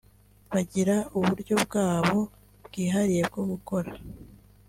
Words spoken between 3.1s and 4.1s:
bwo gukora